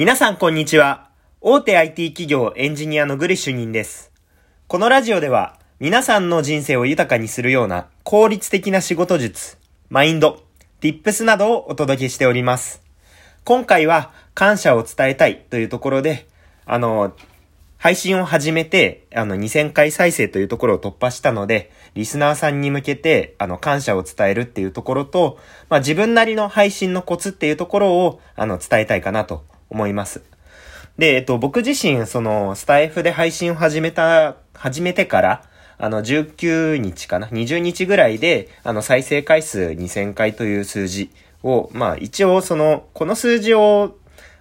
[0.00, 1.10] 皆さんこんにちは。
[1.42, 4.10] 大手 IT 企業エンジニアのグリッシュニンです。
[4.66, 9.58] このラジオでは皆さんの人生を豊かにするような効率的な仕事術、
[9.90, 10.42] マインド、
[10.80, 12.82] tips などをお届けしております。
[13.44, 16.26] 今回は感謝を伝えたいというところで、
[16.64, 17.12] あの、
[17.76, 25.38] 配信を始めて、あの、2000回再生というところを突破したので、リスナーさんに向けて、あの、感謝を伝えるっていうところと、
[25.68, 30.22] まあ、自分なりの配信のコツっていうところを、あの、伝えたいかなと思います。
[30.98, 35.44] で、えっと、僕自身、その、スタイフで配信を始めた、始めてから、
[35.78, 41.10] あの、19日かな ?20 日ぐらいで、あの、再生回数2000回という数字
[41.42, 43.96] を、まあ、一応、その、この数字を、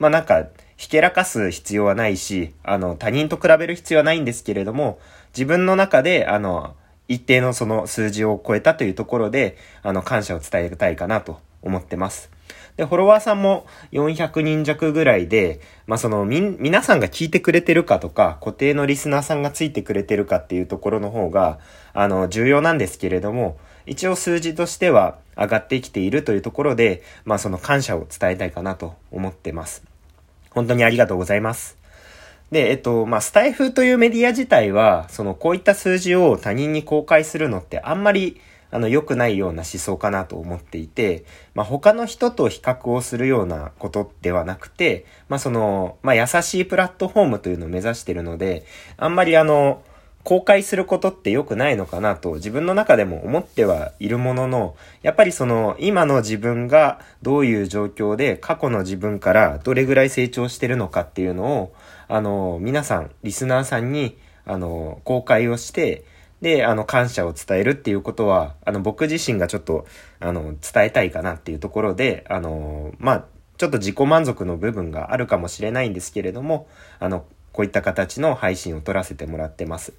[0.00, 0.46] まあ、なんか、
[0.76, 4.98] ひけらかす必要はないし、あの、他人と比べる必要はないんですけれども、
[5.34, 6.74] 自分の中で、あの、
[7.06, 12.30] 一定のその数字を超えたというところで、あの、感謝を伝えたいかなと思ってます。
[12.76, 21.58] で、フォロワーさんも400人弱ぐらいで、まあ、その、み、皆さんが聞いてくれてるかとか、固定のリスナーさんがついてくれてるかっていうところの方が、
[21.92, 29.82] あの、重要なんですけれども、一応数字としては上がってきているというところで、まあ、その感謝を伝えたいかなと思ってます。
[30.50, 31.80] 本当にありがとうございます。
[32.50, 48.64] で、えっと、まあ、スタイフというメディア自体は、その、こういった数字を他人に公開するのってあんまり、あの、良くないような思想かなと思っていて、まあ、他の人と比較をするようなことではなくて、まあ、その、まあ、優しいプラットフォームというのを目指しているので、
[48.96, 49.82] あんまりあの、
[50.22, 61.74] 公開することって良くないのかなと自分の中でも思ってはいるものの、やっぱりその今の自分がどういう状況で過去の自分からどれぐらい成長してるのかっていうのを、
[62.08, 66.04] あの、皆さん、リスナーさんに、あの、公開をして、
[66.40, 69.86] で、あの、感謝を伝えるっていうことは、あの、僕自身がちょっと、
[70.20, 73.24] あの、伝えたいかなっていうところで、あの、まあ、
[73.58, 76.66] ちょっと自己満足の部分があるかもしれないんですけれども、
[76.98, 79.92] あの、こういった形の配信を撮らせてもらってます。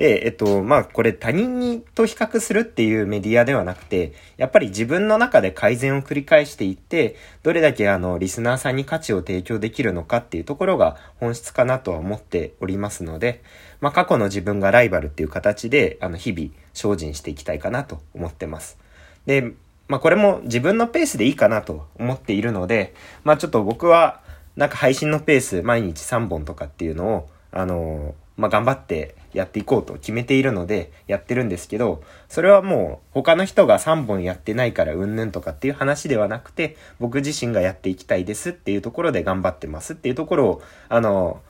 [0.00, 13.42] で、えっと、まあ、これ他人にと比較するっていうメディアではなくて、やっぱり自分の中で改善を繰り返していって、どれだけあの、リスナーさんに価値を提供できるのかっていうところが本質かなとは思っておりますので、
[13.82, 18.78] まあ、過去の自分がライバルっていう形で、あの、日々精進していきたいかなと思ってます。
[19.26, 19.52] で、
[19.86, 24.22] まあ、これも自分のペースでいいかなと思っているので、まあ、ちょっと僕は、
[24.56, 41.42] なんか配信のペース毎日3本とかっていうのを、あのまあ、頑張ってやっていこうと決めているのでやってるんですけど、それはもう他の人が3本やってないからうんぬんとかっていう話ではなくて、僕自身がやっていきたいですっていうところで頑張ってますっていうところを、あの、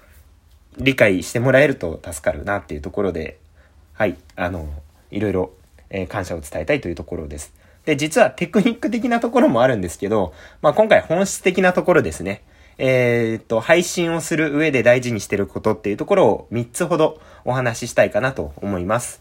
[0.78, 3.38] 理解してもらえると助かるなっていうところで、
[3.94, 4.68] はい、あの、
[5.12, 5.52] いろいろ、
[5.90, 7.54] えー、感謝を伝えたいというところです。
[7.84, 12.42] で、実はテクニック的なところもあるんですけど、まあ、今回本質的なところですね。
[12.82, 19.20] えー、っと、配信をする上で大事にしてることっていうところを3つほどお話ししたいかなと思います。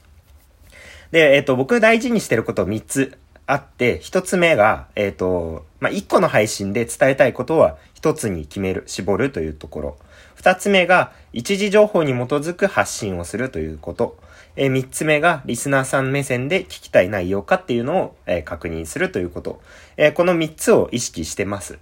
[1.12, 9.98] で、えー、っと、僕大事にしてること3つあって、1つ目が、えー、っと、まあ、1個の配信で伝えたいことは1つに決める、絞るというところ。
[10.38, 14.18] 2つ目が、一時情報に基づく発信をするということ。
[14.56, 19.62] えー、3つ目が、リスナーさん目線で聞きたい内容かっていうのを、えー、確認するということ。
[19.98, 21.78] えー、この3つを意識してます。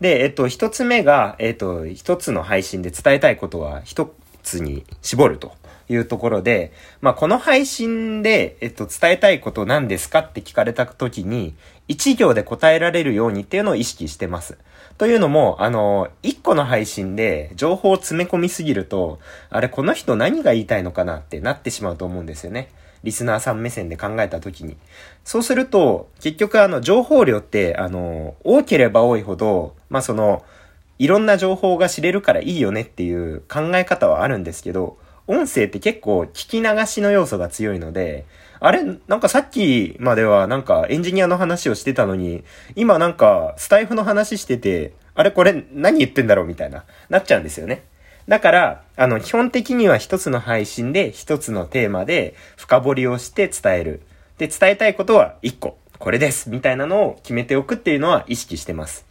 [0.00, 5.52] で、えっと、一つ目が、えっと、一つの配信で伝えたいことは一つに絞ると
[5.88, 11.54] いうところで、まあ、この配信で、えっと、伝えたいこと何ですかって聞かれた時に、
[11.88, 14.56] 一行で答えられるようにっていうのを意識してます。
[14.96, 19.18] というのも、あの、一個の配信で情報を詰め込みすぎると、
[19.50, 22.70] あれ、この人何が言いたいのかなってなってしまうと思うんですよね。
[23.02, 24.76] リスナーさん目線で考えたときに。
[25.24, 30.44] そうすると、結局あの、情報量って、あの、多ければ多いほど、まあ、その、
[30.98, 38.26] いろんな情報が知れるからいいよねっていう考え方はあるんですけど、音声って結構聞き流しの要素が強いので、
[38.58, 42.44] あれ、なんかさっきまではなんかエンジニアの話をしてたのに、
[42.76, 47.84] 今なんかスタイフの話してて、あれこれ何言ってんだろうみたいな、なっちゃうんですよね。
[48.30, 54.02] だから、あの、基本的には一つの配信で一つのテーマで深掘りをして伝える。
[54.38, 55.76] で、伝えたいことは一個。
[55.98, 56.48] これです。
[56.48, 59.04] みたいなのを決めておくっていうのは意識してます。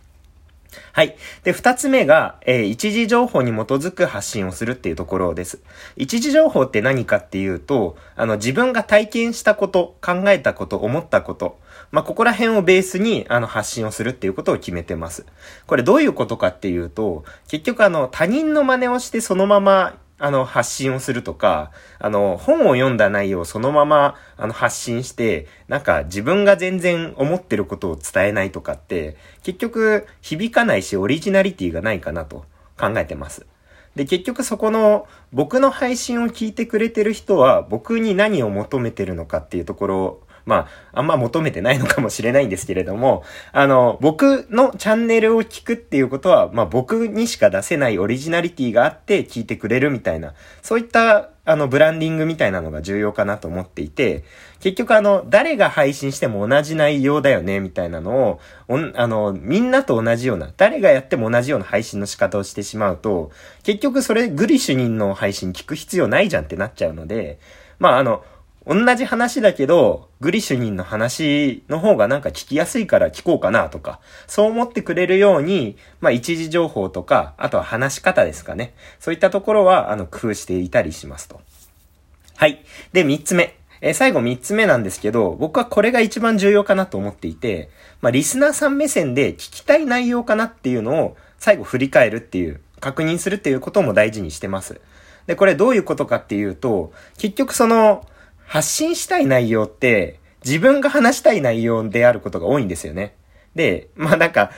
[0.94, 1.18] はい。
[1.44, 5.60] で、二つ目が、えー、一時情報に基づく発信をするっていうところです。
[5.98, 11.60] 一時情報って何かっていうと、あの、自分が体験したこと、考えたこと、思ったこと、
[11.92, 15.26] まあ、ここら辺をベースに、あの、発信をするっていうことを決めてます。
[15.68, 32.46] これどういうことかっていうと、結局あの、他人の真似をしてそのままあの、発信をするとか、あの、本を読んだ内容をそのまま、あの、発信して、なんか自分が全然思ってることを伝えないとかって、結局響かないしオリジナリティがないかなと。
[32.80, 33.46] 考えてます。
[33.96, 54.24] で、結局そこの僕の配信を聞いてくれてる人は僕に何を求めてるのかっていうところまあ、あんま求めてないのかもしれないんですけれども、あの、僕のチャンネルを聞くっていうことは、まあ僕にしか出せないオリジナリティがあって聞いてくれるみたいな、そういったあの、ブランディングみたいなのが重要かなと思っていて、
[54.60, 58.40] 結局あの、誰が配信しても同じ内容だよね、みたいなのを、
[58.96, 63.32] あの、みんなと同じような、誰がやっても同じような配信の仕方をしてしまうと、
[63.64, 67.40] 結局それグリ主任の配信聞く必要ないじゃんってなっちゃうので、
[67.80, 68.24] まああの、
[68.68, 78.74] 同じ話だけど、グリシュニンの話の方がなんか聞きやすいから聞こうかなとか、そう思ってくれるように、まあ一時情報とか、あとは話し方ですかね。
[79.00, 81.42] そういったところは、あの、工夫していたりしますと。
[82.36, 82.64] はい。
[82.94, 83.56] で、三つ目。
[83.82, 87.70] えー、最後三つ目なんですけど、僕はこれが一番重要かなと思っていて、
[88.02, 94.80] まあリスナーさん目線で聞きたい内容かなっていうのを最後振り返るっていう、確認するっていうことも大事にしてます。
[95.28, 98.06] で、これどういうことかっていうと、結局その、
[98.50, 103.16] 発信したい内容って、自分が話したい内容であることが多いんですよね。
[103.54, 104.50] で、まあなんか、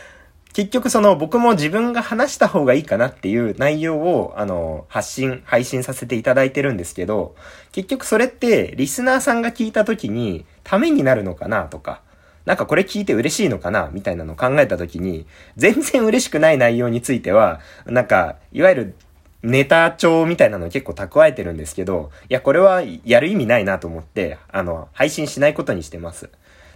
[0.54, 7.36] 結局その僕も自分が話した方がいいかなっていう内容をあの発信、配信させていただいてるんですけど、
[7.74, 12.02] 結局それってリスナーさんが聞いた時にためになるのかなとか、
[12.46, 15.26] なんかこれ聞いて嬉しいのかなみたいなのを考えた時に、
[15.58, 18.96] 全然嬉しくない内容については、なんか、いわゆる
[19.44, 26.30] ネタ帳みたいなの結構蓄えてるんですけど、いや、これはやる意味ないなと思って、あの、配信しないことにしてます。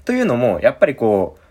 [0.03, 1.41] というのも、やっぱりこう、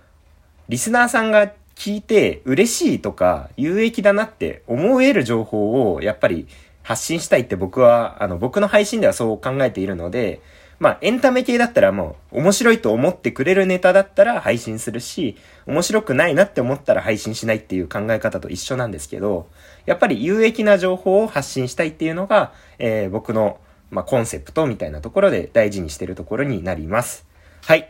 [0.68, 6.46] リスナーさんが聞いて嬉しいとか有益だなって思える情報をやっぱり
[6.82, 10.40] 発信したいって僕は、あの、僕の配信ではそう考えているので、
[10.78, 15.36] まあ、エンタメ系だったらもう、面白いと思ってくれるネタだったら配信するし、
[15.66, 19.48] 面白くないなって思ったら配信しないっていう考え方と一緒なんですけど、
[19.86, 23.58] やっぱり有益な情報を発信したいっていうのが、えー、僕の、
[23.90, 27.26] まあ、コンセプトみたいなところで大事にしてるところになります。
[27.62, 27.88] はい。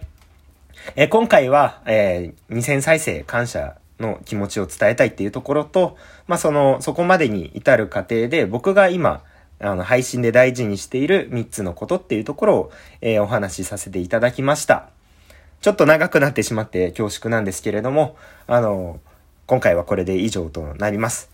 [0.97, 5.97] えー、今回は、えー、2000再生感謝の気持ちを伝えたいっていうところと、
[6.27, 9.23] まあ、その、そこまでに至る過程で僕が今、
[9.61, 14.89] あの、配信で大事にしている3つのことっていうところを、えー、お話しさせていただきました。
[15.61, 18.17] ちょっと長くなってしまって恐縮なんですけれども、
[18.47, 19.01] あの、
[19.47, 21.31] 今回はこれで以上となります。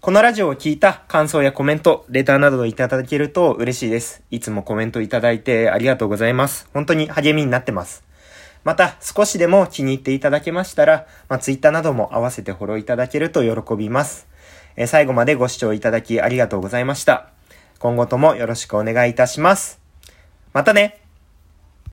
[0.00, 4.22] このラジオを聞いた感想やコメント、レターなどをいただけると嬉しいです。
[4.30, 6.68] いつもコメントいただいてありがとうございます。
[6.72, 8.04] 本当に励みになってます。
[8.62, 14.26] また、少しでも気に入っていただけましたら、まあ、ツイッターなども合わせてフォローいただけると喜びます。
[14.76, 17.35] え最後までご視聴いただきありがとうございました。
[17.78, 19.80] 今後ともよろしくお願いいたします。
[20.52, 21.05] またね